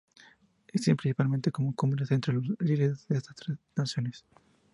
[0.69, 4.25] Existe principalmente como cumbres entre los líderes de estas tres naciones.